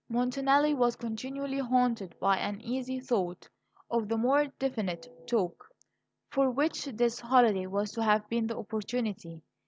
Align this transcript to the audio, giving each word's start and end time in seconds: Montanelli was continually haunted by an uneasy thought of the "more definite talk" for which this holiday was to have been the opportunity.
Montanelli 0.09 0.73
was 0.73 0.95
continually 0.95 1.59
haunted 1.59 2.15
by 2.19 2.35
an 2.37 2.55
uneasy 2.55 2.99
thought 2.99 3.47
of 3.91 4.09
the 4.09 4.17
"more 4.17 4.47
definite 4.57 5.07
talk" 5.27 5.63
for 6.31 6.49
which 6.49 6.85
this 6.85 7.19
holiday 7.19 7.67
was 7.67 7.91
to 7.91 8.01
have 8.03 8.27
been 8.27 8.47
the 8.47 8.57
opportunity. 8.57 9.43